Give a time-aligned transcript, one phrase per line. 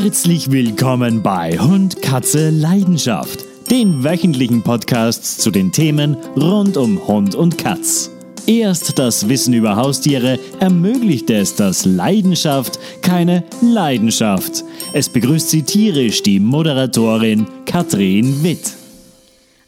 [0.00, 7.34] Herzlich willkommen bei Hund, Katze, Leidenschaft, den wöchentlichen Podcasts zu den Themen rund um Hund
[7.34, 8.08] und Katz.
[8.46, 14.62] Erst das Wissen über Haustiere ermöglicht es, dass Leidenschaft keine Leidenschaft.
[14.92, 18.74] Es begrüßt Sie tierisch die Moderatorin Katrin Witt.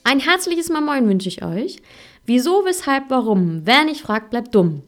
[0.05, 1.83] Ein herzliches Mal Moin wünsche ich euch.
[2.25, 3.62] Wieso, weshalb, warum?
[3.65, 4.85] Wer nicht fragt, bleibt dumm.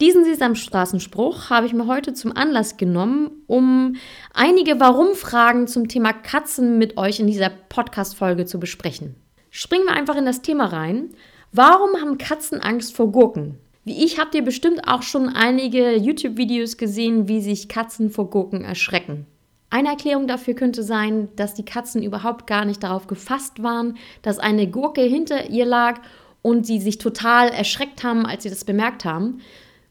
[0.00, 3.96] Diesen Sesamstraßenspruch habe ich mir heute zum Anlass genommen, um
[4.32, 9.16] einige Warum-Fragen zum Thema Katzen mit euch in dieser Podcast-Folge zu besprechen.
[9.50, 11.10] Springen wir einfach in das Thema rein.
[11.50, 13.58] Warum haben Katzen Angst vor Gurken?
[13.84, 18.62] Wie ich habt ihr bestimmt auch schon einige YouTube-Videos gesehen, wie sich Katzen vor Gurken
[18.62, 19.26] erschrecken.
[19.68, 24.38] Eine Erklärung dafür könnte sein, dass die Katzen überhaupt gar nicht darauf gefasst waren, dass
[24.38, 26.00] eine Gurke hinter ihr lag
[26.40, 29.40] und sie sich total erschreckt haben, als sie das bemerkt haben,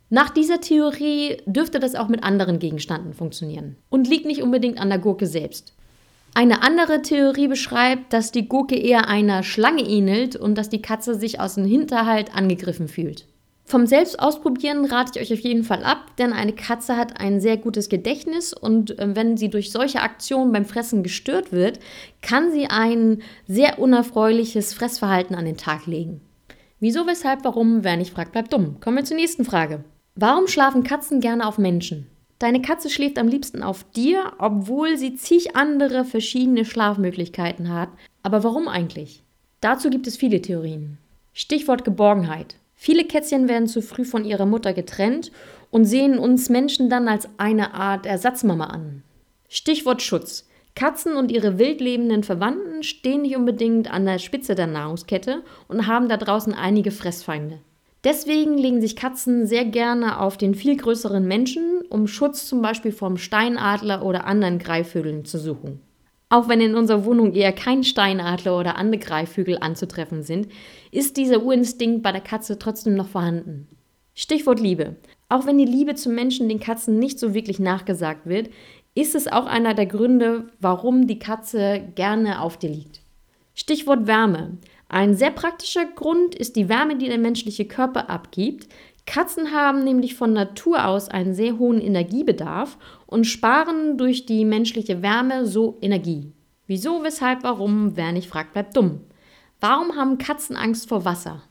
[0.10, 4.90] nach dieser Theorie dürfte das auch mit anderen Gegenständen funktionieren und liegt nicht unbedingt an
[4.90, 5.74] der Gurke selbst.
[6.34, 11.16] Eine andere Theorie beschreibt, dass die Gurke eher einer Schlange ähnelt und dass die Katze
[11.16, 13.26] sich aus dem Hinterhalt angegriffen fühlt.
[13.66, 17.58] Vom Selbstausprobieren rate ich euch auf jeden Fall ab, denn eine Katze hat ein sehr
[17.58, 21.80] gutes Gedächtnis und äh, wenn sie durch solche Aktionen beim Fressen gestört wird,
[22.22, 26.22] kann sie ein sehr unerfreuliches Fressverhalten an den Tag legen.
[26.80, 28.80] Wieso, weshalb, warum, wer nicht fragt, bleibt dumm.
[28.80, 29.84] Kommen wir zur nächsten Frage.
[30.20, 32.08] Warum schlafen Katzen gerne auf Menschen?
[32.40, 37.90] Deine Katze schläft am liebsten auf dir, obwohl sie zig andere verschiedene Schlafmöglichkeiten hat.
[38.24, 39.22] Aber warum eigentlich?
[39.62, 40.98] Dazu gibt es viele Theorien.
[41.34, 42.56] Stichwort Geborgenheit.
[42.74, 45.32] Viele Kätzchen werden zu früh von ihrer Mutter getrennt
[45.70, 49.04] und sehen uns Menschen dann als eine Art Ersatzmama an.
[49.50, 50.48] Stichwort Schutz.
[50.74, 56.09] Katzen und ihre wildlebenden Verwandten stehen nicht unbedingt an der Spitze der Nahrungskette und haben
[56.09, 57.59] da draußen einige Fressfeinde.
[58.08, 62.94] Deswegen legen sich Katzen sehr gerne auf den viel größeren Menschen, um Schutz zum Beispiel
[62.94, 65.81] vom Steinadler oder anderen Greifvögeln zu suchen.
[66.30, 70.47] Auch wenn in unserer Wohnung eher kein Steinadler oder andere Greifvögel anzutreffen sind,
[70.89, 73.67] ist dieser Urinstinkt bei der Katze trotzdem noch vorhanden.
[74.16, 74.96] Stichwort Liebe.
[75.28, 78.50] Auch wenn die Liebe zum Menschen den Katzen nicht so wirklich nachgesagt wird,
[78.96, 83.01] ist es auch einer der Gründe, warum die Katze gerne auf dir liegt.
[83.53, 84.59] Stichwort Wärme.
[84.90, 88.68] Ein sehr praktischer Grund ist die Wärme, die der menschliche Körper abgibt.
[89.06, 95.02] Katzen haben nämlich von Natur aus einen sehr hohen Energiebedarf und sparen durch die menschliche
[95.02, 96.31] Wärme so Energie.
[96.68, 99.02] Wieso, weshalb, warum, wer nicht fragt, bleibt dumm.
[99.59, 101.42] Warum haben Katzen Angst vor Wasser?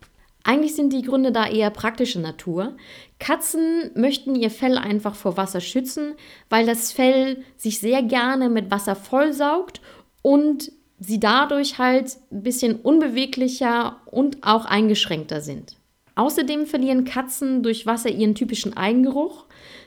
[0.45, 2.77] Eigentlich sind die Gründe da eher praktischer Natur.
[3.19, 6.15] Katzen möchten ihr Fell einfach vor Wasser schützen,
[6.49, 9.81] weil das Fell sich sehr gerne mit Wasser vollsaugt
[10.23, 15.77] und sie dadurch halt ein bisschen unbeweglicher und auch eingeschränkter sind.
[16.15, 19.45] Außerdem verlieren Katzen durch Wasser ihren typischen Eigengeruch.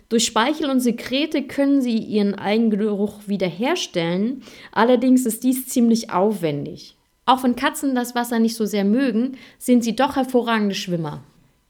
[0.10, 4.44] Durch Speichel und Sekrete können sie ihren Eigengeruch wiederherstellen.
[4.72, 6.96] Allerdings ist dies ziemlich aufwendig.
[7.26, 11.24] Auch wenn Katzen das Wasser nicht so sehr mögen, sind sie doch hervorragende Schwimmer.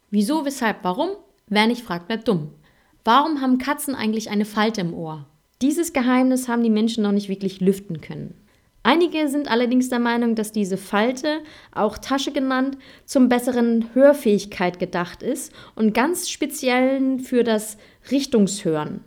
[0.10, 1.10] Wieso, weshalb, warum?
[1.48, 2.50] Wer nicht fragt, bleibt dumm.
[3.04, 5.26] Warum haben Katzen eigentlich eine Falte im Ohr?
[5.62, 8.36] Dieses Geheimnis haben die Menschen noch nicht wirklich lüften können.
[8.84, 11.40] Einige sind allerdings der Meinung, dass diese Falte,
[11.74, 17.78] auch Tasche genannt, zum besseren Hörfähigkeit gedacht ist und ganz speziell für das
[18.10, 19.02] Richtungshören.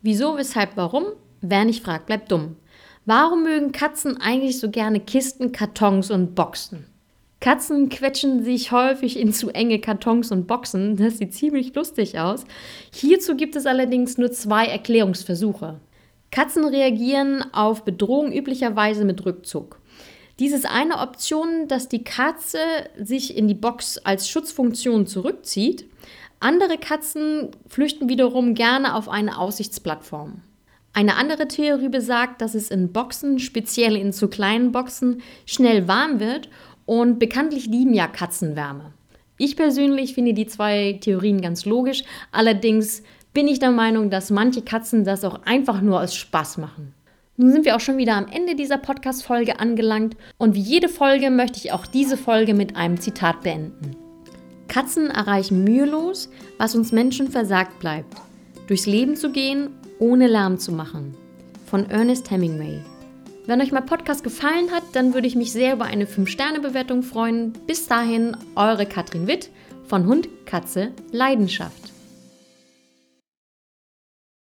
[0.00, 1.04] Wieso, weshalb, warum?
[1.42, 2.56] Wer nicht fragt, bleibt dumm.
[3.06, 6.86] Warum mögen Katzen eigentlich so gerne Kisten, Kartons und Boxen?
[7.40, 10.96] Katzen quetschen sich häufig in zu enge Kartons und Boxen.
[10.96, 12.44] Das sieht ziemlich lustig aus.
[12.90, 15.78] Hierzu gibt es allerdings nur zwei Erklärungsversuche.
[16.34, 19.78] Katzen reagieren auf Bedrohung üblicherweise mit Rückzug.
[20.40, 22.58] Dies ist eine Option, dass die Katze
[23.00, 25.88] sich in die Box als Schutzfunktion zurückzieht.
[26.40, 30.40] Andere Katzen flüchten wiederum gerne auf eine Aussichtsplattform.
[30.92, 36.18] Eine andere Theorie besagt, dass es in Boxen, speziell in zu kleinen Boxen, schnell warm
[36.18, 36.48] wird
[36.84, 38.92] und bekanntlich lieben ja Katzen Wärme.
[39.38, 42.02] Ich persönlich finde die zwei Theorien ganz logisch,
[42.32, 46.94] allerdings bin ich der Meinung, dass manche Katzen das auch einfach nur aus Spaß machen.
[47.36, 51.30] Nun sind wir auch schon wieder am Ende dieser Podcast-Folge angelangt und wie jede Folge
[51.30, 53.96] möchte ich auch diese Folge mit einem Zitat beenden.
[54.68, 58.14] Katzen erreichen mühelos, was uns Menschen versagt bleibt.
[58.68, 61.16] Durchs Leben zu gehen, ohne Lärm zu machen.
[61.66, 62.78] Von Ernest Hemingway.
[63.46, 67.52] Wenn euch mein Podcast gefallen hat, dann würde ich mich sehr über eine 5-Sterne-Bewertung freuen.
[67.66, 69.50] Bis dahin, eure Katrin Witt
[69.86, 71.93] von Hund, Katze, Leidenschaft.